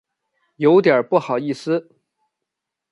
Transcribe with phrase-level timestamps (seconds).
[0.55, 1.91] 有点不好意思